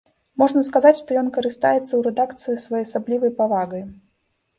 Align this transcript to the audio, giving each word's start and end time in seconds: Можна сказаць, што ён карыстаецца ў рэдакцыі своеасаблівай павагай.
Можна 0.41 0.61
сказаць, 0.67 0.93
што 1.01 1.17
ён 1.21 1.27
карыстаецца 1.35 1.87
ў 1.95 1.99
рэдакцыі 2.07 2.61
своеасаблівай 2.63 3.31
павагай. 3.43 3.83